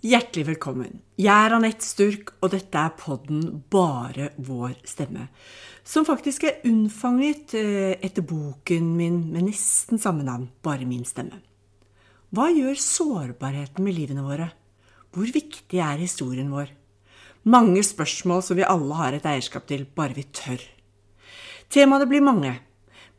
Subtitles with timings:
[0.00, 1.02] Hjertelig velkommen.
[1.20, 5.26] Jeg er Anette Sturk, og dette er podden Bare vår stemme.
[5.84, 11.42] Som faktisk er unnfanget eh, etter boken min med nesten samme navn, Bare min stemme.
[12.32, 14.46] Hva gjør sårbarheten med livene våre?
[15.12, 16.72] Hvor viktig er historien vår?
[17.52, 20.64] Mange spørsmål som vi alle har et eierskap til, bare vi tør.
[21.68, 22.54] Temaene blir mange,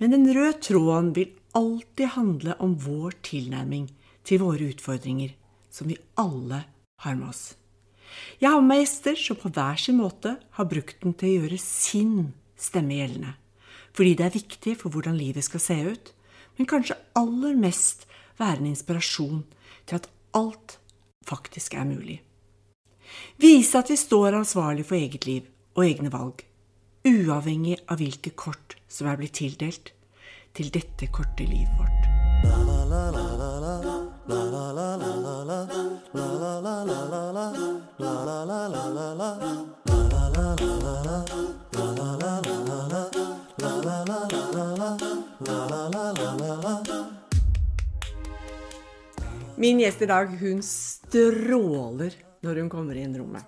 [0.02, 3.86] men den røde tråden vil alltid handle om vår tilnærming
[4.26, 5.38] til våre utfordringer
[5.72, 6.64] som vi alle
[7.06, 7.44] har med oss.
[8.42, 11.36] Jeg har med meg gjester som på hver sin måte har brukt den til å
[11.42, 12.16] gjøre sin
[12.60, 13.32] stemme gjeldende.
[13.96, 16.06] Fordi det er viktig for hvordan livet skal se ut,
[16.58, 18.00] men kanskje aller mest
[18.40, 19.42] være en inspirasjon
[19.88, 20.70] til at alt
[21.28, 22.20] faktisk er mulig.
[23.42, 25.44] Vise at vi står ansvarlig for eget liv
[25.76, 26.44] og egne valg,
[27.08, 29.86] uavhengig av hvilke kort som er blitt tildelt
[30.56, 32.02] til dette korte livet vårt.
[34.22, 34.30] Min
[49.80, 53.42] gjest i dag, hun stråler når hun kommer inn rommet.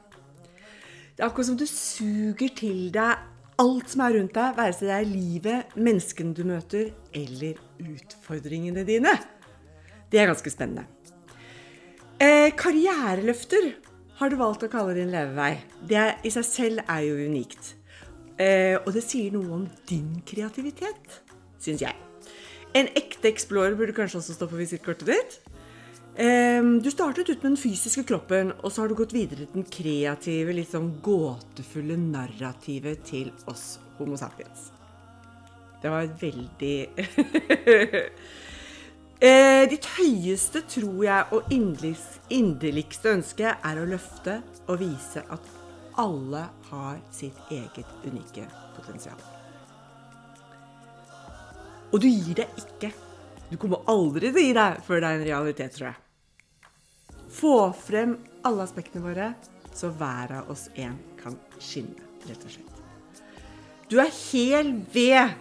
[1.14, 3.14] Det er akkurat som du suger til deg
[3.62, 8.84] alt som er rundt deg, være seg det er livet, menneskene du møter, eller utfordringene
[8.88, 9.14] dine.
[10.14, 10.86] Det er ganske spennende.
[12.22, 13.72] Eh, karriereløfter
[14.20, 15.56] har du valgt å kalle din levevei.
[15.90, 17.74] Det er, i seg selv er jo unikt.
[18.38, 21.18] Eh, og det sier noe om din kreativitet,
[21.62, 21.98] syns jeg.
[22.78, 25.40] En ekte explorer burde kanskje også stå på visittkortet ditt.
[26.22, 29.54] Ehm, Du startet ut med den fysiske kroppen, og så har du gått videre til
[29.54, 34.70] den kreative, litt sånn gåtefulle narrativet til oss Homo sapiens.
[35.82, 36.90] Det var veldig
[39.24, 45.46] Eh, Ditt høyeste, tror jeg, og inderligst- inderligste ønske er å løfte og vise at
[46.02, 48.44] alle har sitt eget unike
[48.76, 49.22] potensial.
[51.94, 52.92] Og du gir deg ikke.
[53.52, 56.00] Du kommer aldri til å gi deg før det er en realitet, tror jeg.
[57.34, 59.36] Få frem alle aspektene våre,
[59.74, 63.22] så hver av oss en kan skinne, rett og slett.
[63.88, 65.32] Du er hel ved,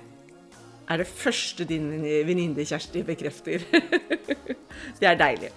[0.90, 1.90] er det første din
[2.26, 3.64] venninne Kjersti bekrefter.
[5.00, 5.52] det er deilig.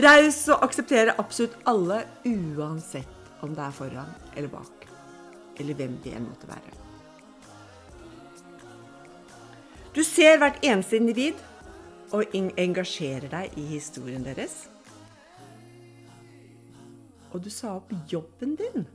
[0.00, 4.86] Raus og aksepterer absolutt alle, uansett om det er foran eller bak,
[5.58, 6.76] eller hvem det enn måtte være.
[9.90, 11.40] Du ser hvert eneste individ
[12.14, 14.68] og engasjerer deg i historien deres.
[17.34, 18.86] Og du sa opp jobben din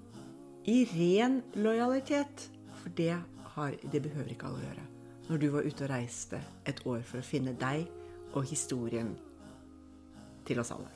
[0.71, 2.49] i ren lojalitet.
[2.81, 3.15] For det,
[3.55, 4.85] har, det behøver ikke alle gjøre.
[5.25, 7.87] Når du var ute og reiste et år for å finne deg
[8.35, 9.15] og historien
[10.45, 10.91] til oss alle.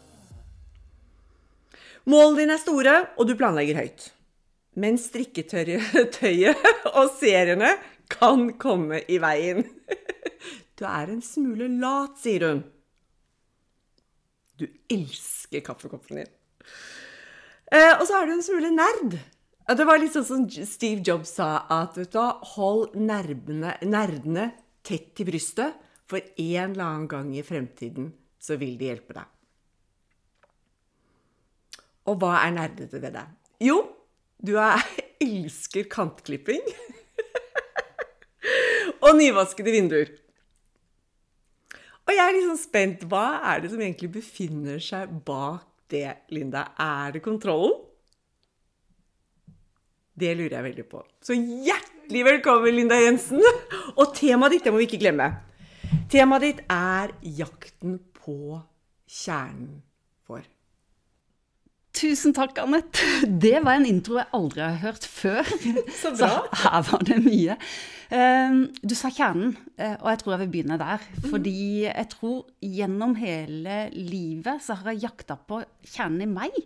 [2.10, 4.10] Målene dine er store, og du planlegger høyt.
[4.80, 6.68] Men strikketøyet
[7.00, 7.74] og seriene
[8.10, 9.66] kan komme i veien.
[10.80, 12.62] Du er en smule lat, sier hun.
[14.56, 16.30] Du elsker kaffekoppen din.
[17.68, 19.18] Eh, og så er du en smule nerd.
[19.70, 24.48] Ja, Det var litt sånn som Steve Jobs sa, at vet du, hold nervene, nerdene
[24.82, 25.76] tett til brystet,
[26.10, 28.08] for en eller annen gang i fremtiden
[28.42, 29.28] så vil de hjelpe deg.
[32.10, 33.36] Og hva er nerdete ved deg?
[33.62, 33.76] Jo,
[34.42, 34.82] du er,
[35.28, 36.66] elsker kantklipping.
[39.06, 40.10] og nyvaskede vinduer.
[42.08, 43.06] Og jeg er liksom spent.
[43.06, 46.72] Hva er det som egentlig befinner seg bak det, Linda?
[46.74, 47.86] Er det kontrollen?
[50.20, 51.02] Det lurer jeg veldig på.
[51.24, 53.44] Så hjertelig velkommen, Linda Jensen!
[53.96, 55.30] Og temaet ditt, det må vi ikke glemme.
[56.12, 58.58] Temaet ditt er jakten på
[59.10, 59.78] kjernen
[60.30, 60.48] vår.
[62.00, 63.06] Tusen takk, Anette.
[63.42, 65.48] Det var en intro jeg aldri har hørt før.
[66.02, 66.30] Så bra.
[66.64, 67.56] her var det mye.
[68.14, 71.06] Eh, Du sa kjernen, eh, og jeg tror jeg vil begynne der.
[71.30, 71.56] Fordi
[71.88, 75.62] jeg tror gjennom hele livet så har jeg jakta på
[75.96, 76.60] kjernen i meg.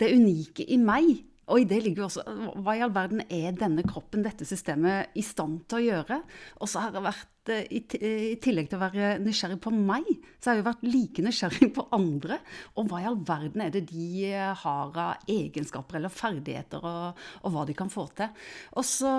[0.00, 1.12] Det unike i meg.
[1.50, 2.22] Og i det ligger jo også
[2.62, 6.18] Hva i all verden er denne kroppen, dette systemet, i stand til å gjøre?
[6.62, 10.06] Og så har jeg vært, eh, i, tillegg til å være nysgjerrig på meg,
[10.38, 12.38] så har jeg vært like nysgjerrig på andre.
[12.76, 17.22] Og hva i all verden er det de eh, har av egenskaper eller ferdigheter, og,
[17.42, 18.30] og hva de kan få til.
[18.78, 19.12] Og så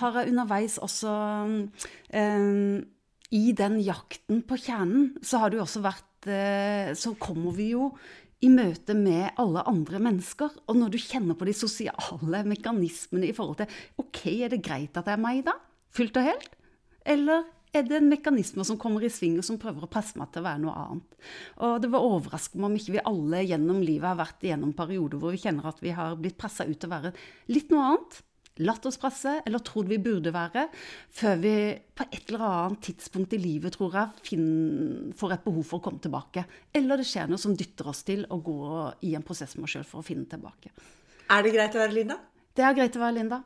[0.00, 1.12] har jeg underveis også
[1.46, 2.80] um,
[3.30, 7.70] I den jakten på kjernen, så har det jo også vært eh, Så kommer vi
[7.76, 7.92] jo
[8.40, 10.54] i møte med alle andre mennesker.
[10.68, 14.96] Og når du kjenner på de sosiale mekanismene i forhold til Ok, er det greit
[14.96, 15.56] at det er meg, da?
[15.94, 16.54] Fullt og helt?
[17.08, 17.44] Eller
[17.74, 20.42] er det en mekanisme som kommer i sving, og som prøver å presse meg til
[20.42, 21.20] å være noe annet.
[21.62, 25.36] Og det var overraskende om ikke vi alle gjennom livet har vært igjennom perioder hvor
[25.36, 27.14] vi kjenner at vi har blitt pressa ut til å være
[27.52, 28.18] litt noe annet.
[28.60, 30.66] Latt oss presse, eller trodd vi burde være,
[31.16, 31.54] før vi
[31.96, 35.84] på et eller annet tidspunkt i livet, tror jeg, finner, får et behov for å
[35.88, 36.44] komme tilbake.
[36.76, 38.58] Eller det skjer noe som dytter oss til å gå
[39.08, 40.74] i en prosess med oss sjøl for å finne tilbake.
[41.30, 42.18] Er det greit å være Linda?
[42.56, 43.40] Det er greit å være Linda.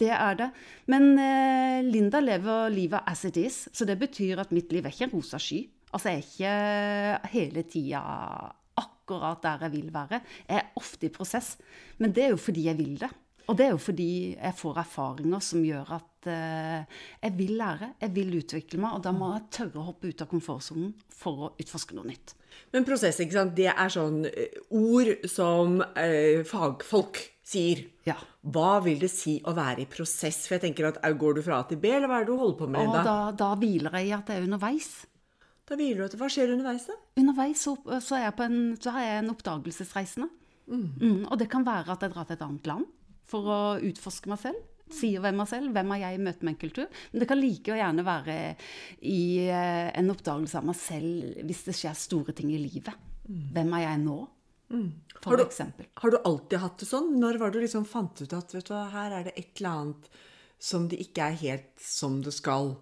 [0.00, 0.48] Det er det.
[0.88, 4.94] Men eh, Linda lever livet as it is, så det betyr at mitt liv er
[4.94, 5.64] ikke en rosa sky.
[5.90, 8.02] Altså, jeg er ikke hele tida
[8.80, 10.20] akkurat der jeg vil være.
[10.46, 11.56] Jeg er ofte i prosess,
[11.98, 13.10] men det er jo fordi jeg vil det.
[13.48, 17.94] Og det er jo fordi jeg får erfaringer som gjør at eh, jeg vil lære,
[18.02, 21.46] jeg vil utvikle meg, og da må jeg tørre å hoppe ut av komfortsonen for
[21.46, 22.34] å utforske noe nytt.
[22.74, 27.82] Men prosess, ikke sant, det er sånn eh, ord som eh, fagfolk sier.
[28.06, 28.16] Ja.
[28.40, 30.44] Hva vil det si å være i prosess?
[30.46, 32.40] For jeg tenker at Går du fra A til B, eller hva er det du
[32.40, 32.86] holder på med?
[32.86, 33.02] Og da?
[33.06, 34.90] da, da hviler jeg i at jeg er underveis.
[35.68, 36.20] Da hviler du etter.
[36.20, 36.96] Hva skjer underveis, da?
[37.20, 40.30] Underveis så, så, er jeg på en, så har jeg en oppdagelsesreisende.
[40.70, 42.86] Mm, og det kan være at jeg drar til et annet land
[43.30, 44.66] for å utforske meg selv.
[44.90, 46.88] Sier hvem meg selv, hvem er jeg i møte med en kultur.
[47.12, 48.36] Men det kan like gjerne være
[49.06, 52.90] i eh, en oppdagelse av meg selv hvis det skjer store ting i livet.
[53.30, 54.18] Hvem er jeg nå?
[55.20, 55.86] For Har du- eksempel.
[56.02, 57.12] Har du alltid hatt det sånn?
[57.22, 59.58] Når var det du liksom fant ut at vet du hva, her er det et
[59.60, 60.08] eller annet
[60.58, 62.76] som det ikke er helt som det skal?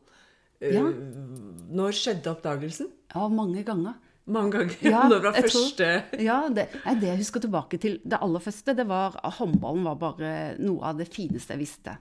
[0.60, 0.82] Eh, Ja.
[0.88, 2.88] Når skjedde oppdagelsen?
[3.14, 3.94] Ja, mange ganger.
[4.28, 4.76] Mange ganger.
[4.84, 5.88] Ja, det var første
[6.20, 9.86] Ja, det, nei, det jeg husker tilbake til det aller første, det var at håndballen
[9.88, 11.96] var bare noe av det fineste jeg visste.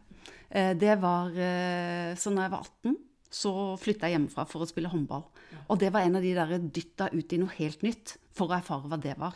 [0.49, 2.97] Eh, Det var eh, Så når jeg var 18,
[3.37, 5.25] så flytta jeg hjemmefra for å spille håndball.
[5.67, 8.55] Og det var en av de der dytta ut i noe helt nytt, for å
[8.55, 9.35] erfare hva det var.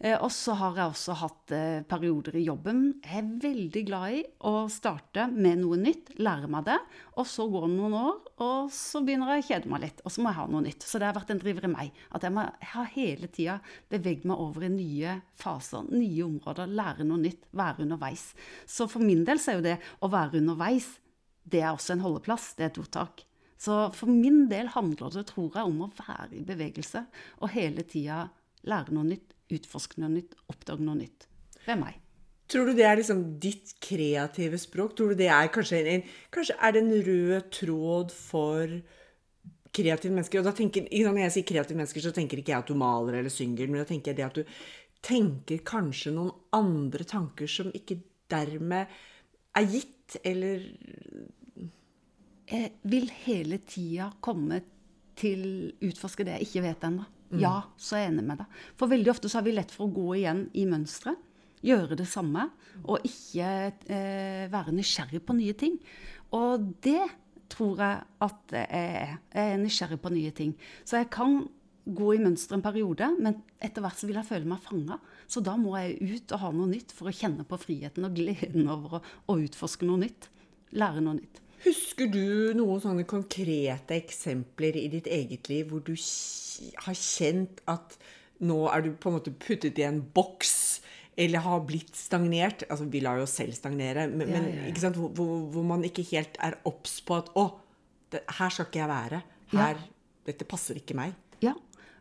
[0.00, 2.78] Eh, Og så har jeg også hatt eh, perioder i jobben.
[3.04, 6.78] Jeg er veldig glad i å starte med noe nytt, lære meg det,
[7.20, 10.14] og så går det noen år, og så begynner jeg å kjede meg litt, og
[10.14, 10.86] så må jeg ha noe nytt.
[10.88, 12.00] Så det har vært en driver i meg.
[12.16, 13.56] At jeg, må, jeg har hele tida
[13.92, 18.30] beveget meg over i nye faser, nye områder, lære noe nytt, være underveis.
[18.64, 20.94] Så for min del så er jo det å være underveis,
[21.50, 23.26] det er også en holdeplass, det er et ordtak.
[23.60, 27.04] Så for min del handler det, tror jeg, om å være i bevegelse
[27.42, 28.22] og hele tida
[28.64, 31.26] lære noe nytt, utforske noe nytt, oppdage noe nytt.
[31.60, 31.98] Det er meg.
[32.50, 34.96] Tror du det er liksom ditt kreative språk?
[34.98, 36.02] Tror du det er kanskje en,
[36.34, 38.72] kanskje er det en rød tråd for
[39.70, 40.40] kreative mennesker?
[40.40, 43.20] Og da tenker, Når jeg sier kreative mennesker, så tenker ikke jeg at du maler
[43.20, 44.44] eller synger, men da tenker jeg det at du
[45.00, 48.00] tenker kanskje noen andre tanker som ikke
[48.30, 48.90] dermed
[49.56, 50.66] er gitt, eller
[52.50, 54.58] Jeg vil hele tida komme
[55.14, 57.04] til utforske det jeg ikke vet ennå.
[57.38, 58.60] Ja, så er jeg enig med deg.
[58.80, 61.28] For veldig ofte så har vi lett for å gå igjen i mønsteret.
[61.62, 62.48] Gjøre det samme.
[62.88, 63.48] Og ikke
[63.92, 65.76] eh, være nysgjerrig på nye ting.
[66.36, 67.04] Og det
[67.50, 69.16] tror jeg at jeg er.
[69.34, 70.54] Jeg er nysgjerrig på nye ting.
[70.84, 71.42] Så jeg kan
[71.90, 74.98] gå i mønster en periode, men etter hvert så vil jeg føle meg fanga.
[75.30, 78.16] Så da må jeg ut og ha noe nytt for å kjenne på friheten og
[78.18, 80.30] gleden over å, å utforske noe nytt.
[80.76, 81.40] Lære noe nytt.
[81.64, 87.98] Husker du noen sånne konkrete eksempler i ditt eget liv hvor du har kjent at
[88.40, 90.80] nå er du på en måte puttet i en boks,
[91.20, 92.64] eller har blitt stagnert?
[92.70, 94.68] Altså, vi lar jo oss selv stagnere, men, Ja, men ja, ja.
[94.70, 94.96] Ikke sant?
[94.96, 95.10] Hvor,
[95.52, 97.50] hvor, man ikke helt er obs på at å,
[98.14, 99.20] det, her skal ikke jeg være.
[99.52, 99.82] Her,
[100.28, 101.12] Dette passer ikke meg.
[101.44, 101.52] Ja,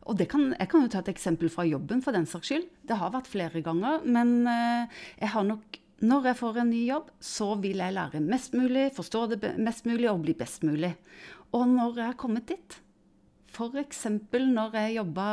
[0.10, 2.66] og det kan, jeg kan jo ta et eksempel fra jobben for den saks skyld.
[2.88, 6.84] Det har vært flere ganger, men eh, jeg har nok når jeg får en ny
[6.88, 10.94] jobb, så vil jeg lære mest mulig, forstå det mest mulig og bli best mulig.
[11.56, 12.78] Og når jeg har kommet dit,
[13.50, 14.04] f.eks.
[14.32, 15.30] når jeg jobba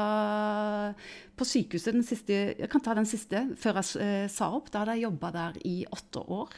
[1.37, 4.71] på sykehuset den siste Jeg kan ta den siste før jeg eh, sa opp.
[4.73, 6.57] Da hadde jeg jobba der i åtte år.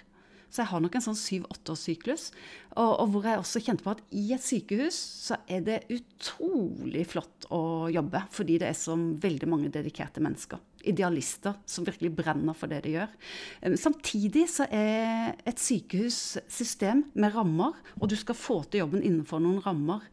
[0.49, 2.31] Så jeg har nok en sånn syv-åtte-årssyklus.
[2.81, 4.97] Og, og hvor jeg også kjente på at i et sykehus
[5.27, 8.23] så er det utrolig flott å jobbe.
[8.33, 10.63] Fordi det er så veldig mange dedikerte mennesker.
[10.89, 13.13] Idealister som virkelig brenner for det de gjør.
[13.63, 19.05] Eh, Samtidig så er et sykehus system med rammer, og du skal få til jobben
[19.05, 20.05] innenfor noen rammer.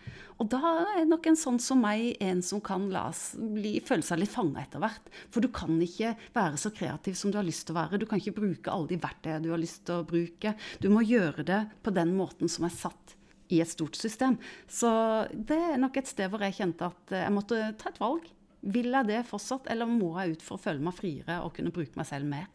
[0.41, 0.60] Og da
[1.00, 4.84] er nok en sånn som meg en som kan bli, føle seg litt fanga etter
[4.84, 5.12] hvert.
[5.32, 8.01] For du kan ikke være så kreativ som du har lyst til å være.
[8.01, 10.55] Du kan ikke bruke alle de verktøyene du har lyst til å bruke.
[10.84, 13.15] Du må gjøre det på den måten som er satt
[13.53, 14.38] i et stort system.
[14.67, 14.89] Så
[15.32, 18.25] det er nok et sted hvor jeg kjente at eh, jeg måtte ta et valg.
[18.65, 21.74] Vil jeg det fortsatt, eller må jeg ut for å føle meg friere og kunne
[21.74, 22.48] bruke meg selv mer?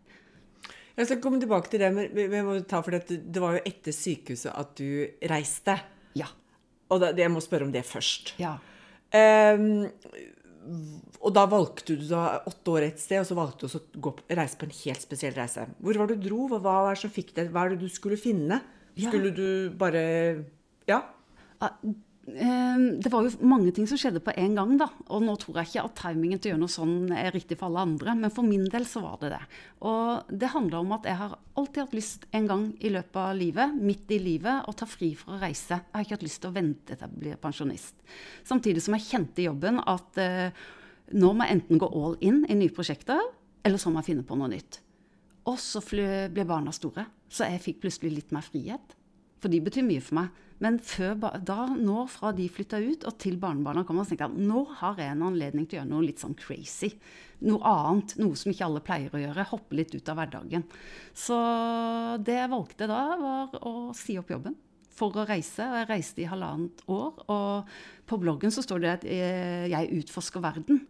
[0.99, 5.07] Jeg skal komme tilbake til det, men det, det var jo etter sykehuset at du
[5.31, 5.77] reiste.
[6.19, 6.27] Ja.
[6.91, 8.35] Og da, jeg må spørre om det først.
[8.43, 8.57] Ja.
[9.15, 9.87] Um,
[11.21, 14.13] og da valgte du da åtte år et sted, og så valgte du å gå,
[14.37, 15.65] reise på en helt spesiell reise.
[15.81, 16.43] Hvor var det du dro?
[16.51, 17.51] Hva var det som fikk deg?
[17.55, 18.61] Hva er det du skulle finne?
[18.99, 19.09] Ja.
[19.09, 19.49] Skulle du
[19.79, 20.03] bare
[20.91, 21.05] Ja?
[22.29, 24.91] Ehm, det var jo mange ting som skjedde på en gang, da.
[25.09, 27.71] Og nå tror jeg ikke at timingen til å gjøre noe sånn er riktig for
[27.71, 29.41] alle andre, men for min del så var det det.
[29.89, 33.39] Og det handler om at jeg har alltid hatt lyst en gang i løpet av
[33.39, 35.81] livet, midt i livet, å ta fri for å reise.
[35.81, 37.97] Jeg har ikke hatt lyst til å vente til jeg blir pensjonist.
[38.47, 40.63] Samtidig som jeg kjente i jobben at eh,
[41.17, 43.21] nå må jeg enten gå all in i nye prosjekter,
[43.65, 44.83] eller så må jeg finne på noe nytt.
[45.49, 48.97] Og så ble barna store, så jeg fikk plutselig litt mer frihet.
[49.41, 50.47] For de betyr mye for meg.
[50.61, 50.77] Men
[51.49, 55.01] da, nå fra de flytta ut og til barnebarna kom, så tenkte jeg nå har
[55.01, 56.93] jeg en anledning til å gjøre noe litt sånn crazy.
[57.49, 58.19] Noe annet.
[58.21, 59.47] Noe som ikke alle pleier å gjøre.
[59.55, 60.67] Hoppe litt ut av hverdagen.
[61.17, 61.39] Så
[62.27, 64.59] det jeg valgte da, var å si opp jobben
[64.93, 65.65] for å reise.
[65.65, 67.25] Og jeg reiste i halvannet år.
[67.33, 67.75] Og
[68.11, 70.85] på bloggen så står det at jeg utforsker verden.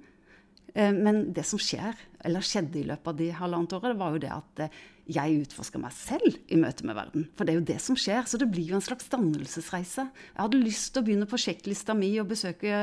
[0.75, 4.23] Eh, men det som skjer, eller skjedde i løpet av de halvannet året, var jo
[4.23, 7.25] det at eh, jeg utforsker meg selv i møte med verden.
[7.35, 8.23] For det er jo det som skjer.
[8.31, 10.05] Så det blir jo en slags dannelsesreise.
[10.07, 12.83] Jeg hadde lyst til å begynne på sjekklista mi og besøke,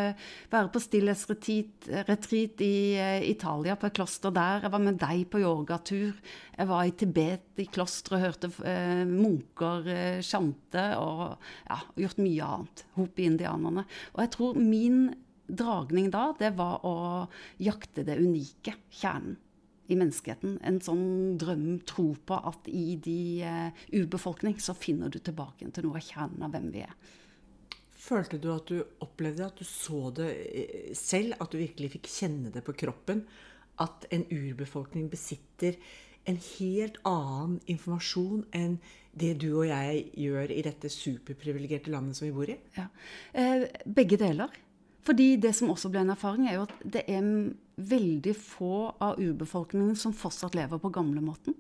[0.51, 4.65] være på stillhetsretreat i eh, Italia, på et kloster der.
[4.65, 6.17] Jeg var med deg på yogatur.
[6.57, 8.51] Jeg var i Tibet, i kloster og hørte
[9.07, 11.37] munker eh, chante og
[11.69, 12.83] ja, gjort mye annet.
[12.97, 13.87] Hopi-indianerne.
[14.15, 15.07] Og jeg tror min
[15.47, 16.95] dragning da, det var å
[17.63, 19.37] jakte det unike, kjernen
[19.87, 20.57] i menneskeheten.
[20.67, 25.87] En sånn drøm, tro på at i de uh, urbefolkning så finner du tilbake til
[25.87, 26.97] noe av kjernen av hvem vi er.
[28.07, 32.11] Følte du at du opplevde at du så det eh, selv, at du virkelig fikk
[32.11, 33.23] kjenne det på kroppen?
[33.83, 35.75] At en urbefolkning besitter
[36.27, 38.77] en helt annen informasjon enn
[39.17, 42.57] det du og jeg gjør i dette superprivilegerte landet som vi bor i?
[42.77, 42.87] Ja.
[43.33, 44.51] Eh, begge deler.
[45.07, 47.23] Fordi det som også ble en erfaring, er jo at det er
[47.77, 48.73] veldig få
[49.03, 51.55] av urbefolkningen som fortsatt lever på gamlemåten.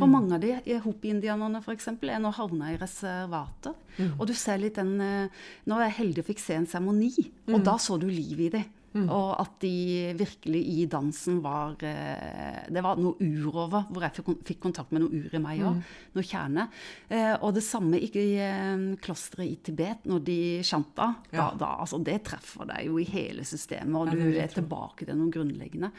[0.00, 0.14] For mm.
[0.14, 1.90] mange av de hopi-indianerne f.eks.
[1.92, 3.76] er nå havna i reservater.
[3.98, 4.12] Mm.
[4.16, 7.12] Og du ser litt den eh, Nå var jeg heldig og fikk se en seremoni,
[7.50, 7.64] og mm.
[7.66, 8.64] da så du livet i det.
[8.90, 9.06] Mm.
[9.06, 14.24] Og at de virkelig i dansen var eh, Det var noe ur over, hvor jeg
[14.48, 15.78] fikk kontakt med noe ur i meg òg.
[15.78, 16.00] Mm.
[16.16, 16.66] Noe kjerne.
[17.06, 21.12] Eh, og det samme i eh, klosteret i Tibet, når de chanta.
[21.30, 21.38] Ja.
[21.38, 25.18] Da, da, altså, det treffer deg jo i hele systemet, og du er tilbake til
[25.20, 25.92] noe grunnleggende.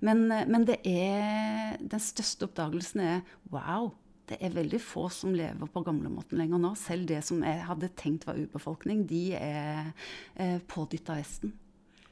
[0.00, 3.90] Men, men det er Den største oppdagelsen er wow.
[4.28, 6.74] Det er veldig få som lever på gamlemåten lenger nå.
[6.76, 9.88] Selv det som jeg hadde tenkt var urbefolkning, de er
[10.36, 11.54] eh, pådytta Vesten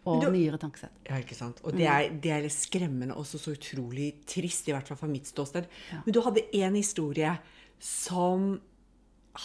[0.07, 0.95] og du, nyere tankesett.
[1.09, 1.61] Ja, ikke sant.
[1.67, 5.11] Og det er, det er litt skremmende og så utrolig trist, i hvert fall fra
[5.11, 5.67] mitt ståsted.
[5.91, 6.01] Ja.
[6.07, 7.35] Men du hadde én historie
[7.83, 8.55] som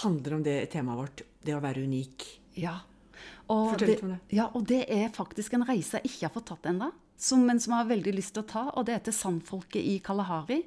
[0.02, 2.28] handler om det temaet vårt, det å være unik.
[2.62, 2.78] Ja.
[3.52, 4.20] Og Fortell litt om det.
[4.38, 7.60] Ja, og det er faktisk en reise jeg ikke har fått tatt ennå som, men
[7.62, 10.64] som jeg har veldig lyst til å ta, og det er til sandfolket i Kalahari.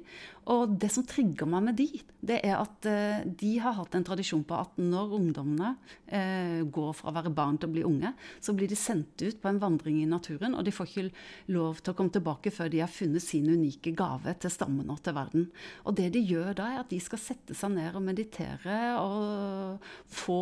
[0.53, 1.87] Og det som trigger meg med de,
[2.25, 6.91] det er at uh, de har hatt en tradisjon på at når ungdommene uh, går
[6.95, 9.59] fra å være barn til å bli unge, så blir de sendt ut på en
[9.61, 11.07] vandring i naturen, og de får ikke
[11.55, 15.01] lov til å komme tilbake før de har funnet sin unike gave til stammen og
[15.03, 15.49] til verden.
[15.83, 19.91] Og det de gjør da, er at de skal sette seg ned og meditere og
[20.13, 20.41] få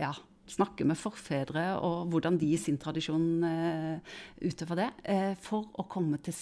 [0.00, 0.14] ja,
[0.50, 5.86] snakke med forfedre og hvordan de i sin tradisjon eh, utøver det, eh, for å
[5.90, 6.36] komme til,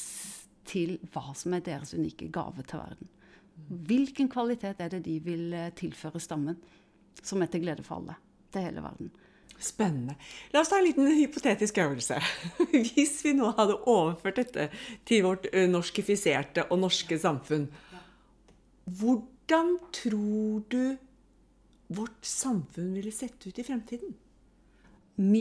[0.69, 3.15] til, hva som er deres unike gave til verden.
[3.89, 6.59] Hvilken kvalitet er det de vil eh, tilføre stammen,
[7.23, 8.19] som er til glede for alle,
[8.55, 9.11] til hele verden?
[9.59, 10.15] Spennende.
[10.55, 12.21] La oss ta en liten hypotetisk øvelse.
[12.71, 14.69] Hvis vi nå hadde overført dette
[15.09, 17.67] til vårt norskifiserte og norske samfunn,
[18.87, 20.83] hvordan tror du
[21.89, 24.17] vårt samfunn ville sett ut i fremtiden?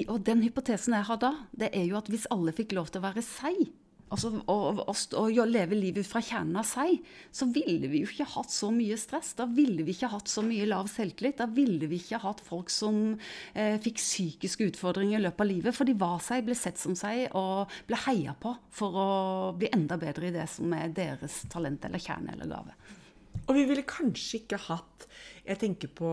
[0.10, 3.04] Og den hypotesen jeg har da, det er jo at hvis alle fikk lov til
[3.04, 3.68] å være seg,
[4.14, 6.98] altså og, leve livet fra kjernen av seg,
[7.34, 9.34] så ville vi jo ikke hatt så mye stress.
[9.38, 11.38] Da ville vi ikke hatt så mye lav selvtillit.
[11.42, 13.18] Da ville vi ikke hatt folk som
[13.54, 15.78] eh, fikk psykiske utfordringer i løpet av livet.
[15.78, 19.10] For de var seg, ble sett som seg og ble heia på for å
[19.58, 22.78] bli enda bedre i det som er deres talent eller kjerne eller gave.
[23.46, 25.06] Og vi ville kanskje ikke hatt
[25.48, 26.10] Jeg tenker på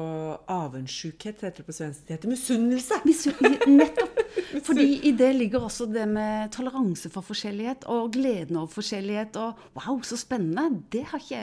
[0.52, 2.04] avundsjukhet, heter det på svensk.
[2.06, 3.32] Det heter misunnelse.
[3.66, 4.20] Nettopp.
[4.68, 9.34] Fordi i det ligger også det med toleranse for forskjellighet og gleden over forskjellighet.
[9.42, 10.84] Og wow, så spennende!
[10.92, 11.42] Det, ikke,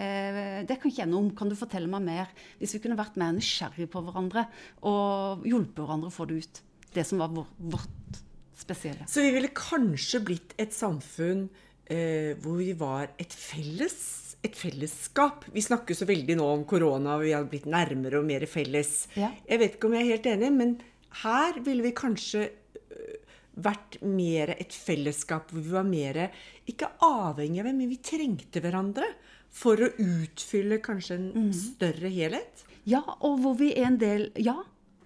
[0.69, 1.29] det kan ikke jeg noe om.
[1.35, 2.31] Kan du fortelle meg mer?
[2.61, 4.47] Hvis vi kunne vært mer nysgjerrige på hverandre
[4.87, 6.63] og hjulpet hverandre å få det ut.
[6.95, 8.23] Det som var vårt
[8.61, 9.07] spesielle.
[9.11, 11.49] Så vi ville kanskje blitt et samfunn
[11.91, 15.45] eh, hvor vi var et felles et fellesskap.
[15.53, 19.05] Vi snakker så veldig nå om korona, og vi har blitt nærmere og mer felles.
[19.19, 19.29] Ja.
[19.47, 20.73] Jeg vet ikke om jeg er helt enig, men
[21.21, 23.13] her ville vi kanskje øh,
[23.61, 26.23] vært mer et fellesskap hvor vi var mer
[26.69, 29.11] ikke avhengig av hvem, men vi trengte hverandre
[29.51, 31.55] for å utfylle kanskje en mm.
[31.55, 32.65] større helhet.
[32.87, 34.57] Ja, og hvor vi er en del Ja,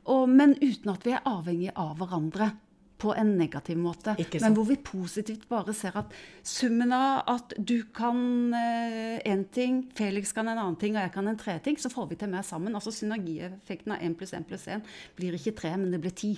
[0.06, 2.52] Og, men uten at vi er avhengig av hverandre
[2.98, 4.16] på en negativ måte.
[4.42, 10.32] Men hvor vi positivt bare ser at summen av at du kan én ting, Felix
[10.36, 12.46] kan en annen ting, og jeg kan en tredje ting, så får vi til mer
[12.48, 12.76] sammen.
[12.76, 14.84] Altså Synergieffekten av én pluss én pluss én
[15.18, 16.36] blir ikke tre, men det blir ti.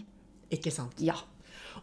[0.54, 1.02] Ikke sant?
[1.04, 1.18] Ja.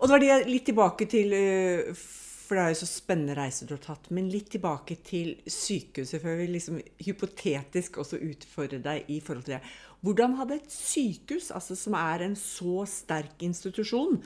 [0.00, 3.68] Og da var det litt tilbake til øh, For det er jo så spennende reiser
[3.68, 4.10] du har tatt.
[4.12, 9.56] Men litt tilbake til sykehuset, før vi liksom hypotetisk også utfordrer deg i forhold til
[9.56, 9.62] det.
[10.04, 14.18] Hvordan hadde et sykehus, altså som er en så sterk institusjon,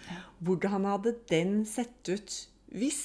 [0.42, 2.38] hvordan hadde den sett ut
[2.75, 3.02] hvis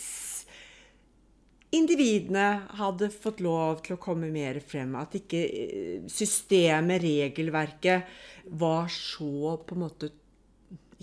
[1.74, 2.48] individene
[2.80, 4.96] hadde fått lov til å komme mer frem?
[4.98, 8.10] At ikke eh, systemet, regelverket,
[8.58, 10.12] var så på en måte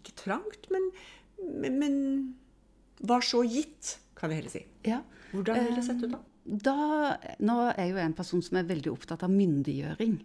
[0.01, 0.91] Ikke trangt, men,
[1.61, 1.97] men, men
[3.05, 4.65] var så gitt, kan vi heller si.
[4.89, 5.03] ja.
[5.31, 6.21] Hvordan ville det sett ut da?
[6.51, 6.77] Da,
[7.47, 10.17] nå er jeg jo en person som er veldig opptatt av myndiggjøring.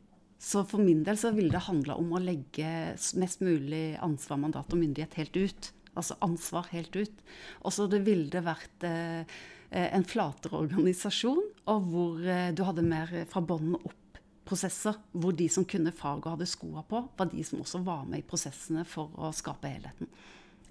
[0.46, 2.70] Så for min del så ville det handla om å legge
[3.18, 5.70] mest mulig ansvar, mandat og myndighet helt ut.
[5.98, 7.22] Altså ansvar helt ut.
[7.64, 9.24] Og så det ville det vært eh,
[9.72, 15.00] eh, en flatere organisasjon, og hvor eh, du hadde mer fra bånn opp prosesser.
[15.18, 18.22] Hvor de som kunne faget og hadde skoa på, var de som også var med
[18.22, 20.12] i prosessene for å skape helheten.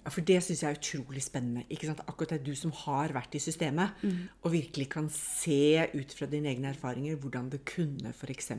[0.05, 1.65] Ja, For det syns jeg er utrolig spennende.
[1.67, 2.05] ikke sant?
[2.07, 3.99] Akkurat det er du som har vært i systemet,
[4.45, 8.53] og virkelig kan se ut fra dine egne erfaringer hvordan det kunne f.eks.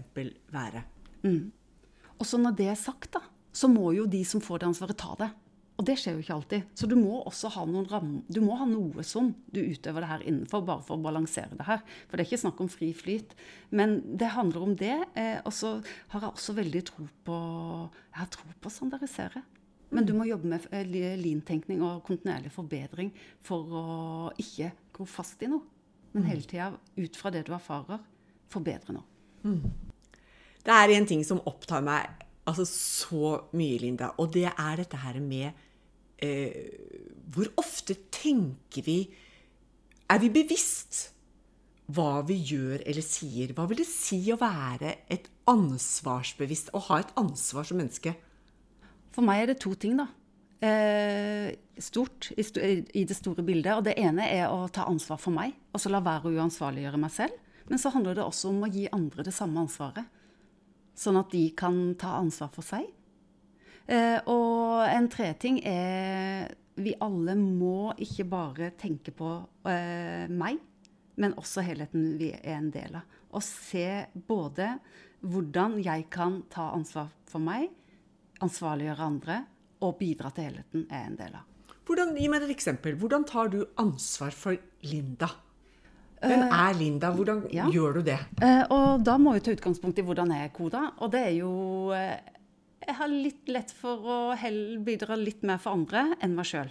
[0.51, 0.83] være.
[2.15, 3.23] Og så når det er sagt, da,
[3.55, 5.31] så må jo de som får det ansvaret, ta det.
[5.75, 6.67] Og det skjer jo ikke alltid.
[6.77, 10.11] Så du må også ha noen ram du må ha noe som du utøver det
[10.11, 11.81] her innenfor, bare for å balansere det her.
[12.07, 13.35] For det er ikke snakk om fri flyt.
[13.75, 14.95] Men det handler om det.
[15.19, 15.73] Eh, og så
[16.13, 19.43] har jeg også veldig tro på Jeg har tro på å standardisere.
[19.95, 23.11] Men du må jobbe med lintenkning lean-tenkning og kontinuerlig forbedring
[23.45, 23.85] for å
[24.41, 25.63] ikke gro fast i noe.
[26.15, 27.99] Men hele tida, ut fra det du erfarer,
[28.51, 29.07] forbedre noe.
[30.65, 34.99] Det er en ting som opptar meg altså så mye, Linda, og det er dette
[35.01, 35.49] her med
[36.21, 36.69] eh,
[37.33, 38.99] Hvor ofte tenker vi
[40.09, 41.11] Er vi bevisst
[41.93, 43.51] hva vi gjør eller sier?
[43.53, 48.15] Hva vil det si å være et ansvarsbevisst, å ha et ansvar som menneske?
[49.13, 50.07] For meg er det to ting, da.
[50.65, 52.57] Eh, stort i, st
[52.89, 53.75] i det store bildet.
[53.77, 57.01] Og det ene er å ta ansvar for meg, og så la være å uansvarliggjøre
[57.05, 57.37] meg selv.
[57.69, 60.09] Men så handler det også om å gi andre det samme ansvaret.
[60.95, 62.87] Sånn at de kan ta ansvar for seg.
[63.85, 69.29] Eh, og en tredje ting er vi alle må ikke bare tenke på
[69.69, 70.59] eh, meg,
[71.21, 73.05] men også helheten vi er en del av.
[73.35, 74.73] Og se både
[75.25, 77.69] hvordan jeg kan ta ansvar for meg,
[78.43, 79.41] ansvarliggjøre andre
[79.85, 81.45] og bidra til helheten er en del av.
[81.85, 82.95] Hvordan, gi meg et eksempel.
[82.97, 84.57] Hvordan tar du ansvar for
[84.89, 85.29] Linda?
[86.29, 87.11] Hvem er Linda?
[87.15, 87.67] Hvordan ja.
[87.71, 88.17] gjør du det?
[88.41, 90.87] Eh, og da må vi ta utgangspunkt i hvordan jeg er koda.
[90.99, 91.51] Og det er jo
[91.95, 92.17] eh,
[92.85, 94.17] Jeg har litt lett for å
[94.85, 96.69] bidra litt mer for andre enn meg sjøl.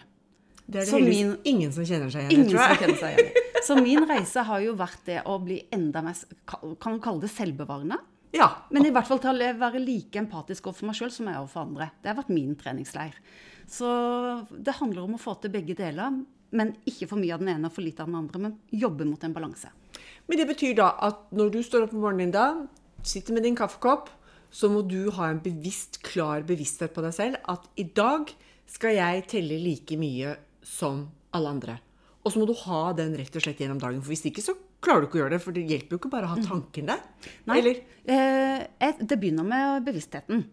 [0.64, 3.32] Det er det min- ingen som kjenner seg igjen i, tror jeg.
[3.64, 6.16] Så min reise har jo vært det å bli enda mer
[6.80, 7.98] Kan kalle det selvbevarende?
[8.34, 8.48] Ja.
[8.74, 11.42] Men i hvert fall til å være like empatisk overfor meg sjøl som jeg er
[11.42, 11.90] overfor andre.
[12.02, 13.14] Det har vært min treningsleir.
[13.70, 13.88] Så
[14.50, 16.18] det handler om å få til begge deler,
[16.54, 18.42] men ikke for mye av den ene og for lite av den andre.
[18.46, 19.70] Men jobbe mot en balanse.
[20.28, 22.46] Men det betyr da at når du står opp om morgenen, da,
[23.04, 24.08] sitter med din kaffekopp,
[24.54, 28.30] så må du ha en bevisst, klar bevissthet på deg selv at i dag
[28.70, 31.74] skal jeg telle like mye som alle andre.
[32.24, 34.54] Og så må du ha den rett og slett gjennom dagen, for hvis ikke så
[34.84, 35.42] klarer du ikke å gjøre det.
[35.44, 37.02] For det hjelper jo ikke bare å ha tanken der.
[37.50, 40.44] Nei, Eller eh, det begynner med bevisstheten.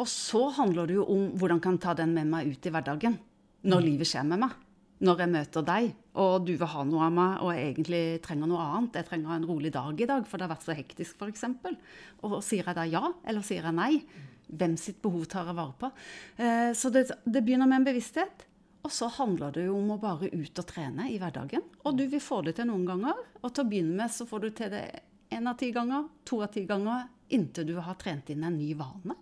[0.00, 2.72] Og så handler det jo om hvordan jeg kan ta den med meg ut i
[2.72, 3.18] hverdagen.
[3.64, 4.56] Når livet skjer med meg.
[5.04, 5.90] Når jeg møter deg,
[6.20, 8.96] og du vil ha noe av meg, og jeg egentlig trenger noe annet.
[9.00, 11.44] Jeg trenger en rolig dag i dag, for det har vært så hektisk, f.eks.
[12.24, 13.92] Og sier jeg da ja, eller sier jeg nei?
[14.48, 15.90] Hvem sitt behov tar jeg vare på?
[16.36, 18.46] Eh, så det, det begynner med en bevissthet.
[18.84, 21.64] Og så handler det jo om å bare ut og trene i hverdagen.
[21.88, 23.22] Og du vil få det til noen ganger.
[23.40, 24.84] Og til å begynne med så får du til det
[25.34, 28.74] én av ti ganger, to av ti ganger, inntil du har trent inn en ny
[28.78, 29.16] vane.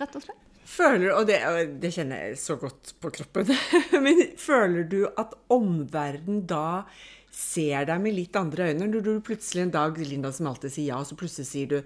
[0.00, 0.49] Rett og slett.
[0.70, 3.50] Føler Og det, og det kjenner jeg så godt på kroppen.
[4.04, 6.84] Men føler du at omverdenen da
[7.34, 8.88] ser deg med litt andre øyne?
[8.90, 11.78] Når du plutselig en dag, Linda som alltid sier ja, så plutselig sier du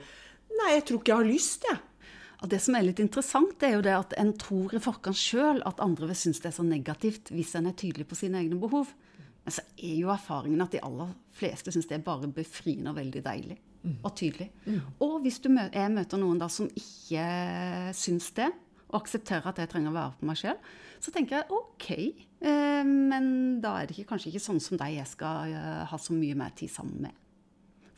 [0.55, 1.81] Nei, jeg tror ikke jeg har lyst, jeg.
[2.45, 5.63] Og det som er litt interessant, er jo det at en tror i forkant sjøl
[5.67, 8.59] at andre vil synes det er så negativt hvis en er tydelig på sine egne
[8.61, 8.91] behov.
[9.45, 13.01] Men så er jo erfaringen at de aller fleste syns det er bare befriende og
[13.01, 13.57] veldig deilig.
[14.05, 14.47] Og tydelig.
[15.05, 17.25] Og hvis du mø jeg møter noen da som ikke
[17.97, 18.51] syns det,
[18.95, 20.59] og aksepterer at jeg trenger å være på meg sjøl,
[21.03, 21.89] så tenker jeg OK,
[22.47, 23.27] eh, men
[23.63, 26.39] da er det ikke, kanskje ikke sånn som deg jeg skal eh, ha så mye
[26.39, 27.19] mer tid sammen med.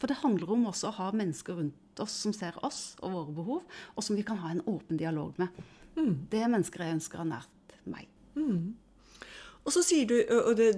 [0.01, 3.37] For det handler om også å ha mennesker rundt oss som ser oss og våre
[3.37, 5.63] behov, og som vi kan ha en åpen dialog med.
[5.97, 8.11] Det er mennesker jeg ønsker er nært meg.
[9.67, 10.69] Og så sier du, og det,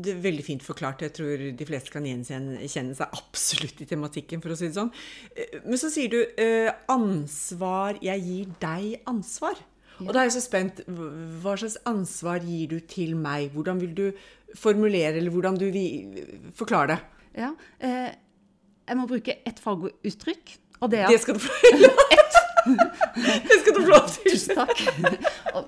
[0.00, 4.40] det er veldig fint forklart, jeg tror de fleste kan gjenkjenne seg absolutt i tematikken,
[4.40, 4.88] for å si det sånn.
[5.36, 9.60] Eh, Men så sier du eh, ansvar Jeg gir deg ansvar.
[9.98, 10.80] Og da er jeg så spent.
[10.88, 13.50] Hva slags ansvar gir du til meg?
[13.52, 14.04] Hvordan vil du
[14.56, 16.22] formulere, eller hvordan du vil
[16.56, 16.98] forklare det?
[17.42, 17.52] Ja,
[17.84, 18.08] eh,
[18.88, 21.52] jeg må bruke ett faguttrykk, og det er Det skal du få
[22.76, 24.34] Det skal du få lov til.
[24.34, 24.84] Tusen takk.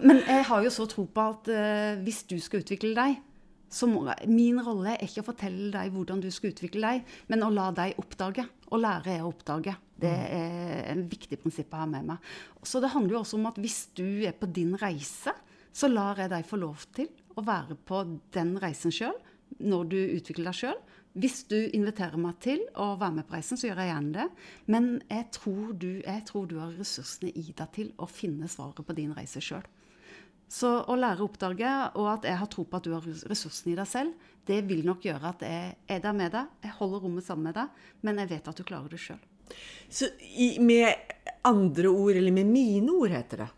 [0.05, 3.19] Men jeg har jo så tro på at uh, hvis du skal utvikle deg,
[3.71, 7.13] så må jeg, Min rolle er ikke å fortelle deg hvordan du skal utvikle deg,
[7.31, 8.45] men å la deg oppdage.
[8.71, 9.77] Å lære er å oppdage.
[10.01, 12.31] Det er en viktig prinsipp jeg har med meg.
[12.67, 15.35] Så det handler jo også om at hvis du er på din reise,
[15.71, 18.03] så lar jeg deg få lov til å være på
[18.35, 19.15] den reisen sjøl,
[19.63, 20.81] når du utvikler deg sjøl.
[21.19, 24.27] Hvis du inviterer meg til å være med på reisen, så gjør jeg gjerne det.
[24.71, 28.87] Men jeg tror du, jeg tror du har ressursene i deg til å finne svaret
[28.87, 29.67] på din reise sjøl.
[30.51, 33.75] Så å lære å oppdage, og at jeg har tro på at du har ressursene
[33.75, 37.05] i deg selv, det vil nok gjøre at jeg er der med deg, jeg holder
[37.05, 39.21] rommet sammen med deg, men jeg vet at du klarer det sjøl.
[39.91, 41.15] Så i, med
[41.47, 43.49] andre ord, eller med mine ord heter det,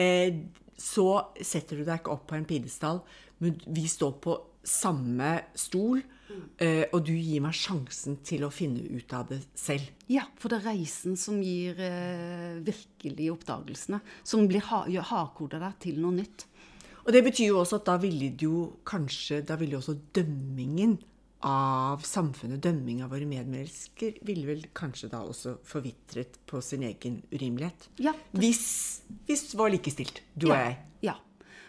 [0.00, 0.40] eh,
[0.78, 3.02] så setter du deg ikke opp på en pidestall,
[3.44, 4.36] men vi står på
[4.68, 6.00] samme stol,
[6.62, 9.88] eh, og du gir meg sjansen til å finne ut av det selv.
[10.10, 15.78] Ja, for det er reisen som gir uh, virkelig oppdagelsene, som blir ha, hardkoda deg
[15.84, 16.46] til noe nytt.
[17.06, 20.98] Og det betyr jo også at da ville jo kanskje, da ville jo også dømmingen
[21.46, 27.20] av samfunnet, dømming av våre medmennesker, ville vel kanskje da også forvitret på sin egen
[27.30, 27.88] urimelighet.
[28.02, 28.12] Ja.
[28.34, 30.60] Hvis, hvis det var likestilt, du og ja.
[30.66, 30.78] jeg.
[31.10, 31.16] Ja.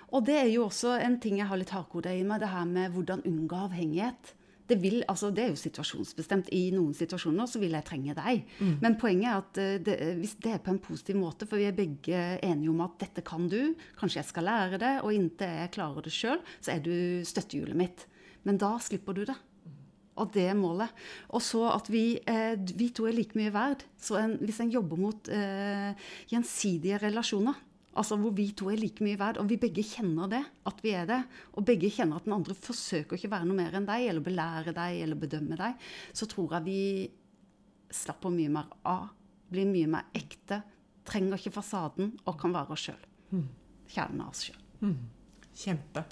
[0.09, 2.65] Og det er jo også en ting jeg har litt hardkoda i meg, det her
[2.65, 4.33] med hvordan unngå avhengighet.
[4.69, 6.51] Det, vil, altså det er jo situasjonsbestemt.
[6.55, 8.45] I noen situasjoner så vil jeg trenge deg.
[8.83, 11.67] Men poenget er at eh, det, hvis det er på en positiv måte, for vi
[11.69, 15.59] er begge enige om at dette kan du, kanskje jeg skal lære det, og inntil
[15.63, 16.95] jeg klarer det sjøl, så er du
[17.27, 18.05] støttehjulet mitt.
[18.47, 19.37] Men da slipper du det.
[20.19, 20.91] Og det er målet.
[21.31, 23.85] Og så at vi, eh, vi to er like mye verd.
[23.99, 25.95] Så en, hvis en jobber mot eh,
[26.31, 27.55] gjensidige relasjoner,
[27.99, 30.93] altså hvor vi to er like mye verd, og vi begge kjenner det, at vi
[30.95, 31.19] er det,
[31.59, 34.25] og begge kjenner at den andre forsøker ikke å være noe mer enn deg, eller
[34.25, 36.81] belære deg, eller bedømme deg, så tror jeg vi
[37.99, 39.09] slapper mye mer av,
[39.49, 40.61] blir mye mer ekte,
[41.09, 43.03] trenger ikke fasaden, og kan være oss sjøl.
[43.89, 44.63] Kjernen av oss sjøl.
[45.59, 46.05] Kjempe.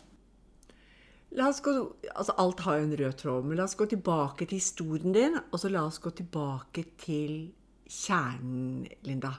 [1.38, 1.74] La oss gå,
[2.16, 5.38] altså Alt har jo en rød tråd, men la oss gå tilbake til historien din,
[5.38, 7.52] og så la oss gå tilbake til
[7.88, 9.36] kjernen, Linda.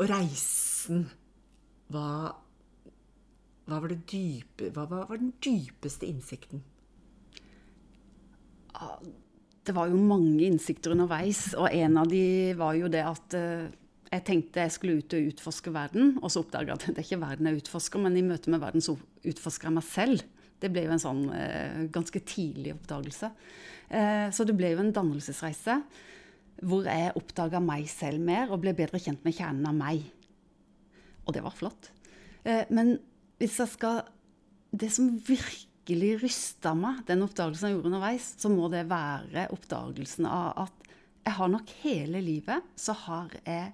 [0.00, 1.04] Og reisen.
[1.92, 2.32] Hva,
[3.68, 6.62] hva var dype, hva hva, var den dypeste innsikten?
[9.60, 12.24] Det var jo mange innsikter underveis, og en av de
[12.56, 13.66] var jo det at eh,
[14.10, 17.08] jeg tenkte jeg skulle ut og utforske verden, og så oppdaga jeg at det er
[17.08, 20.24] ikke verden jeg utforsker, men i møte med verden så utforsker jeg meg selv.
[20.60, 23.30] Det ble jo en sånn eh, ganske tidlig oppdagelse.
[23.90, 25.76] Eh, så det ble jo en dannelsesreise
[26.66, 30.04] hvor jeg oppdaga meg selv mer og ble bedre kjent med kjernen av meg.
[31.26, 31.90] Og det var flott.
[32.44, 32.96] Eh, men
[33.40, 34.02] hvis jeg skal
[34.70, 40.28] Det som virkelig rysta meg, den oppdagelsen jeg gjorde underveis, så må det være oppdagelsen
[40.30, 40.90] av at
[41.24, 43.72] jeg har nok hele livet så har jeg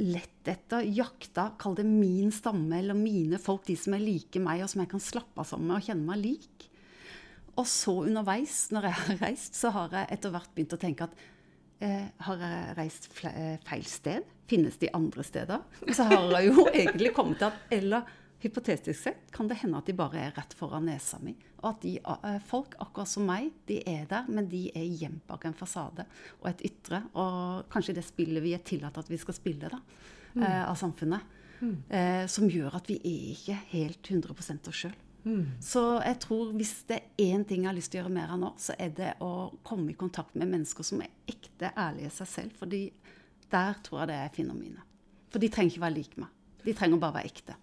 [0.00, 4.62] lett etter, jakta, kall det min stamme eller mine folk, de som er like meg,
[4.62, 6.68] og som jeg kan slappe av sammen med og kjenne meg lik.
[7.58, 11.08] Og så underveis, når jeg har reist, så har jeg etter hvert begynt å tenke
[11.08, 11.24] at
[11.84, 14.26] eh, har jeg reist eh, feil sted?
[14.50, 15.62] Finnes de andre steder?
[15.92, 18.08] Så har jeg jo egentlig kommet til at Eller
[18.40, 21.34] hypotetisk sett kan det hende at de bare er rett foran nesa mi.
[21.60, 25.26] Og at de, eh, folk, akkurat som meg, de er der, men de er gjemt
[25.28, 26.06] bak en fasade
[26.40, 27.02] og et ytre.
[27.14, 29.82] Og kanskje det spillet vi er tillatt at vi skal spille, da,
[30.40, 31.36] eh, av samfunnet.
[31.60, 34.94] Eh, som gjør at vi er ikke helt 100 oss sjøl.
[35.60, 38.34] Så jeg tror hvis det er én ting jeg har lyst til å gjøre mer
[38.34, 42.08] av nå, så er det å komme i kontakt med mennesker som er ekte ærlige
[42.08, 42.56] i seg selv.
[42.58, 42.84] fordi
[43.50, 44.84] der tror jeg det er jeg finner mine.
[45.30, 46.30] For de trenger ikke være lik meg.
[46.64, 47.56] De trenger bare være ekte.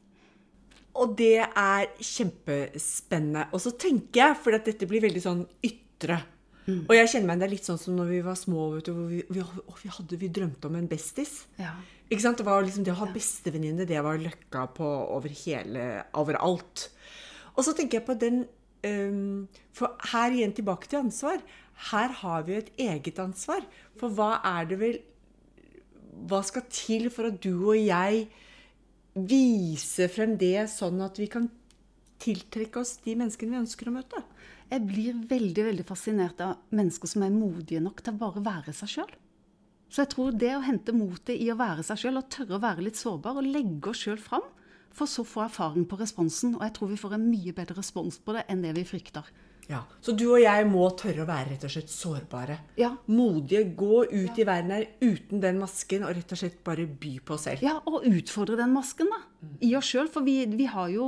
[0.98, 3.46] Og det er kjempespennende.
[3.54, 6.24] Og så tenker jeg, for dette blir veldig sånn ytre
[6.68, 8.92] Og jeg kjenner meg det er litt sånn som når vi var små, vet du,
[8.92, 11.46] hvor vi, vi, å, vi, hadde, vi drømte om en bestis.
[11.56, 11.78] Ja.
[12.10, 12.42] Ikke sant?
[12.42, 15.86] Det var liksom det å ha bestevenninne, det var løkka på over hele
[16.20, 16.90] Overalt.
[17.58, 18.44] Og så tenker jeg på den
[18.86, 21.42] um, For her igjen tilbake til ansvar.
[21.92, 23.66] Her har vi jo et eget ansvar.
[24.00, 25.00] For hva er det vel
[26.30, 28.28] Hva skal til for at du og jeg
[29.18, 31.48] viser frem det sånn at vi kan
[32.22, 34.22] tiltrekke oss de menneskene vi ønsker å møte?
[34.68, 38.74] Jeg blir veldig veldig fascinert av mennesker som er modige nok til å bare være
[38.76, 39.14] seg sjøl.
[39.88, 42.64] Så jeg tror det å hente motet i å være seg sjøl, og tørre å
[42.64, 44.44] være litt sårbar, og legge oss sjøl fram,
[44.96, 46.56] for så få erfaring på responsen.
[46.56, 49.28] Og jeg tror vi får en mye bedre respons på det enn det vi frykter.
[49.68, 52.56] Ja, Så du og jeg må tørre å være rett og slett sårbare.
[52.80, 52.94] Ja.
[53.12, 53.66] Modige.
[53.76, 57.36] Gå ut i verden her uten den masken og rett og slett bare by på
[57.36, 57.66] oss selv.
[57.66, 59.20] Ja, og utfordre den masken da,
[59.60, 60.08] i oss sjøl.
[60.14, 61.06] For vi, vi har jo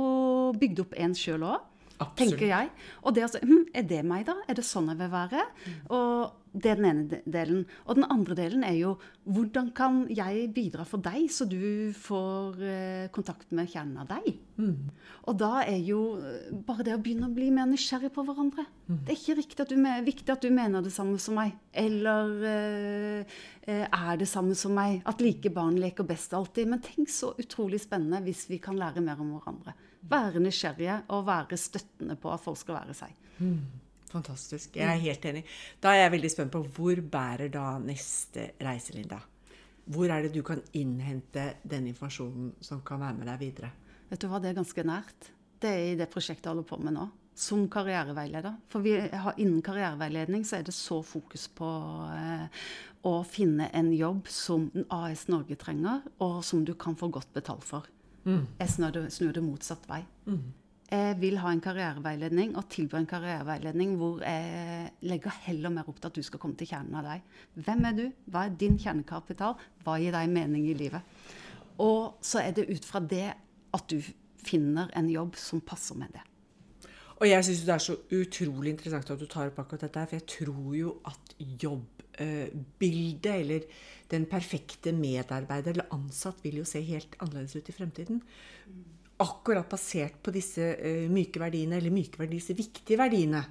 [0.60, 1.66] bygd opp en sjøl òg.
[2.00, 2.16] Absolutt.
[2.32, 2.68] tenker jeg.
[3.04, 4.34] Og det altså, hm, Er det meg, da?
[4.48, 5.42] Er det sånn jeg vil være?
[5.92, 7.64] Og Det er den ene delen.
[7.86, 8.94] Og den andre delen er jo
[9.30, 14.32] hvordan kan jeg bidra for deg, så du får eh, kontakt med kjernen av deg?
[15.30, 18.64] Og da er jo eh, bare det å begynne å bli mer nysgjerrig på hverandre.
[19.06, 21.54] Det er ikke riktig at du, viktig at du mener det samme som meg.
[21.70, 23.36] Eller eh,
[23.70, 25.00] eh, er det samme som meg.
[25.08, 26.72] At like barn leker best alltid.
[26.72, 29.76] Men tenk så utrolig spennende hvis vi kan lære mer om hverandre.
[30.10, 33.14] Være nysgjerrige og være støttende på at folk skal være seg.
[34.10, 34.76] Fantastisk.
[34.76, 35.44] Jeg er helt enig.
[35.82, 39.20] Da er jeg veldig spent på hvor bærer da neste reise, Linda?
[39.90, 43.70] Hvor er det du kan innhente den informasjonen som kan være med deg videre?
[44.10, 45.30] Vet du hva, det er ganske nært.
[45.60, 47.06] Det er i det prosjektet jeg holder på med nå.
[47.40, 48.58] Som karriereveileder.
[48.68, 51.68] For vi har, innen karriereveiledning så er det så fokus på
[52.12, 52.64] eh,
[53.06, 57.64] å finne en jobb som AS Norge trenger, og som du kan få godt betalt
[57.64, 57.86] for.
[58.60, 60.02] Jeg snur det, snur det motsatt vei.
[60.90, 66.00] Jeg vil ha en karriereveiledning og tilby en karriereveiledning hvor jeg legger heller mer opp
[66.00, 67.28] til at du skal komme til kjernen av deg.
[67.62, 68.02] Hvem er du?
[68.26, 69.54] Hva er din kjernekapital?
[69.84, 71.06] Hva gir deg mening i livet?
[71.78, 73.28] Og så er det ut fra det
[73.76, 74.02] at du
[74.42, 76.26] finner en jobb som passer med det.
[77.20, 80.18] Og jeg syns det er så utrolig interessant at du tar opp akkurat dette, for
[80.18, 83.66] jeg tror jo at jobbbildet, eller
[84.10, 88.24] den perfekte medarbeider eller ansatt, vil jo se helt annerledes ut i fremtiden.
[89.20, 93.42] Akkurat basert på disse eh, myke verdiene, eller myke verdier, disse viktige verdiene.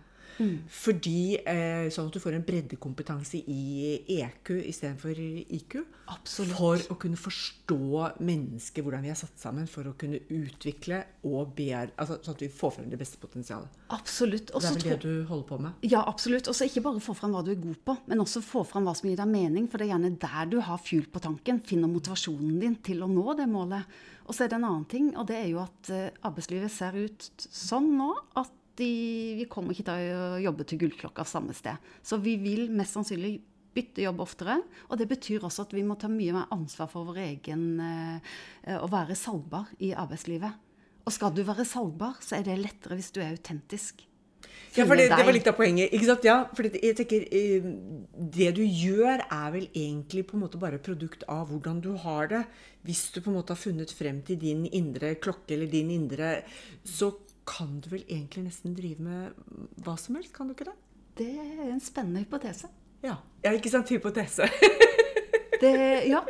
[0.71, 5.79] Fordi eh, Sånn at du får en breddekompetanse i EQ istedenfor IQ.
[6.09, 6.55] Absolutt.
[6.57, 7.79] For å kunne forstå
[8.25, 11.93] mennesket, hvordan vi er satt sammen, for å kunne utvikle og bear...
[11.99, 13.79] Altså, sånn at vi får frem det beste potensialet.
[13.95, 14.53] Absolutt.
[14.55, 15.87] Også Det er vel det du holder på med?
[15.89, 16.49] Ja, absolutt.
[16.51, 18.95] Og ikke bare få frem hva du er god på, men også få frem hva
[18.97, 19.67] som gir deg mening.
[19.69, 23.11] For det er gjerne der du har fuel på tanken, finner motivasjonen din til å
[23.11, 23.99] nå det målet.
[24.29, 26.97] Og så er det en annen ting, og det er jo at eh, arbeidslivet ser
[26.99, 28.89] ut sånn nå at de,
[29.39, 31.77] vi kommer ikke til å jobbe til gullklokka samme sted.
[32.01, 33.37] Så vi vil mest sannsynlig
[33.75, 34.59] bytte jobb oftere.
[34.89, 38.35] Og det betyr også at vi må ta mye mer ansvar for vår egen eh,
[38.79, 40.67] Å være salgbar i arbeidslivet.
[41.05, 44.05] Og skal du være salgbar, så er det lettere hvis du er autentisk.
[44.77, 45.89] Ja, for det, det var litt av poenget.
[45.95, 46.25] ikke sant?
[46.27, 47.69] Ja, for jeg tenker, eh,
[48.35, 52.29] Det du gjør, er vel egentlig på en måte bare produkt av hvordan du har
[52.29, 52.43] det.
[52.85, 56.43] Hvis du på en måte har funnet frem til din indre klokke eller din indre
[56.85, 57.11] Så
[57.49, 60.77] kan du vel egentlig nesten drive med hva som helst, kan du ikke det?
[61.19, 62.69] Det er en spennende hypotese.
[63.03, 63.89] Ja, ja ikke sant?
[63.91, 64.47] Hypotese.
[65.59, 66.21] Det, ja.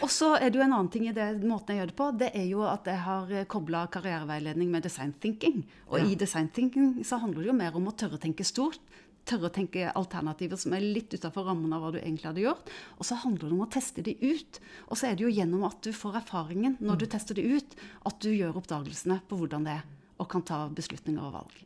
[0.00, 2.06] Og så er det jo en annen ting i det måten jeg gjør det på.
[2.16, 5.66] Det er jo at jeg har kobla karriereveiledning med design thinking.
[5.90, 6.06] Og Ja.
[6.08, 8.80] i design thinking så handler det jo mer om å tørre å tenke stort.
[9.28, 12.72] Tørre å tenke alternativer som er litt utafor rammen av hva du egentlig hadde gjort.
[12.96, 14.60] Og så handler det om å teste de ut.
[14.88, 17.76] Og så er det jo gjennom at du får erfaringen når du tester de ut,
[18.06, 19.84] at du gjør oppdagelsene på hvordan det er,
[20.20, 21.58] og kan ta beslutninger og valg.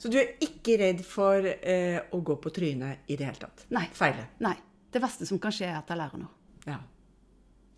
[0.00, 3.66] Så du er ikke redd for eh, å gå på trynet i det hele tatt?
[3.76, 3.84] Nei.
[3.92, 4.30] Feile?
[4.40, 4.54] Nei.
[4.90, 6.32] Det verste som kan skje, er at jeg lærer noe.
[6.64, 6.78] Ja.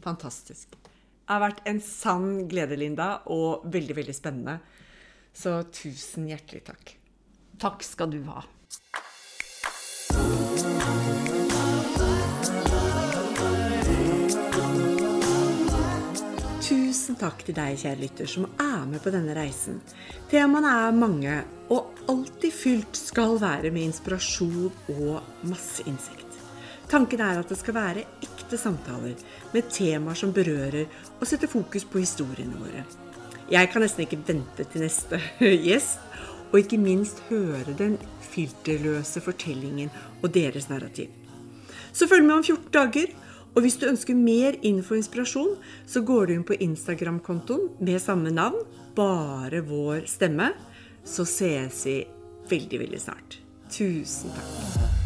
[0.04, 0.78] Fantastisk.
[0.78, 4.58] Det har vært en sann glede, Linda, og veldig, veldig spennende.
[5.34, 6.94] Så tusen hjertelig takk.
[7.62, 8.42] Takk skal du ha.
[17.22, 19.78] Takk til deg, kjære lytter, som er med på denne reisen.
[20.30, 21.36] Temaene er mange,
[21.70, 26.26] og alltid fylt skal være med inspirasjon og masse innsikt.
[26.90, 29.14] Tanken er at det skal være ekte samtaler
[29.54, 32.84] med temaer som berører og setter fokus på historiene våre.
[33.52, 35.20] Jeg kan nesten ikke vente til neste
[35.66, 36.02] gjest,
[36.52, 37.96] og ikke minst høre den
[38.32, 41.08] filterløse fortellingen og deres narrativ.
[41.92, 43.14] Så følg med om 14 dager.
[43.52, 45.52] Og hvis du ønsker mer info og inspirasjon,
[45.86, 48.64] så går du inn på Instagram-kontoen med samme navn,
[48.96, 50.52] bare vår stemme.
[51.04, 51.98] Så ses vi
[52.48, 53.40] veldig, veldig snart.
[53.72, 55.01] Tusen takk.